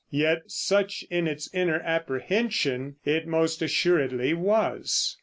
Yet 0.09 0.39
such 0.47 1.03
in 1.11 1.27
its 1.27 1.47
inner 1.53 1.79
apprehension 1.79 2.95
it 3.05 3.27
most 3.27 3.61
assuredly 3.61 4.33
was. 4.33 5.17